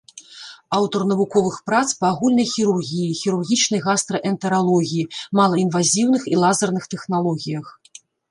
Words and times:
Аўтар 0.77 1.01
навуковых 1.09 1.57
прац 1.69 1.81
па 1.99 2.05
агульнай 2.13 2.47
хірургіі, 2.53 3.11
хірургічнай 3.19 3.81
гастраэнтэралогіі, 3.87 5.09
малаінвазіўных 5.43 6.23
і 6.35 6.37
лазерных 6.47 6.83
тэхналогіях. 6.97 7.65